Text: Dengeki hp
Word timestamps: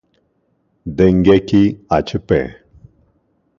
Dengeki 0.95 1.61
hp 1.89 2.29